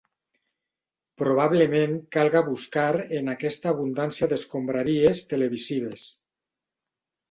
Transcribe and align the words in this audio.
Probablement 1.21 1.93
calga 2.17 2.43
buscar 2.49 2.87
en 3.21 3.31
aquesta 3.37 3.73
abundància 3.77 4.33
d'escombraries 4.35 5.27
televisives. 5.35 6.13